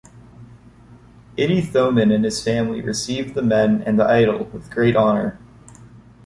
Itty 1.37 1.61
Thommen 1.61 2.11
and 2.11 2.25
his 2.25 2.41
family 2.43 2.81
received 2.81 3.35
the 3.35 3.43
men 3.43 3.83
and 3.83 3.99
the 3.99 4.03
idol 4.05 4.45
with 4.45 4.71
great 4.71 4.95
honour. 4.95 5.37